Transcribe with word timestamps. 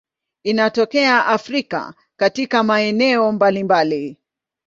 Inatokea 0.43 1.25
Afrika 1.25 1.93
katika 2.17 2.63
maeneo 2.63 3.31
mbalimbali. 3.31 4.17